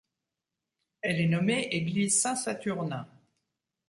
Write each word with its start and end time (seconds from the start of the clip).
Elle 1.01 1.21
est 1.21 1.27
nommée 1.27 1.67
église 1.71 2.19
Saint-Saturnin. 2.23 3.05